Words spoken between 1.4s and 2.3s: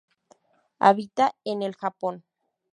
en el Japón.